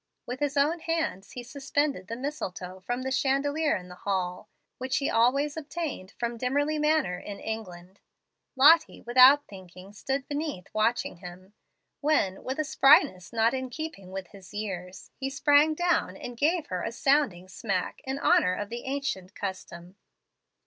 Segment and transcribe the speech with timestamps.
[0.25, 4.97] With his own hands he suspended the mistletoe from the chandelier in the hall, which
[4.97, 7.99] he always obtained from Dimmerly Manor in England.
[8.55, 11.53] Lottie, without thinking, stood beneath, watching him,
[11.99, 16.65] when, with a spryness not in keeping with his years, he sprang down and gave
[16.65, 19.97] her a sounding smack in honor of the ancient custom.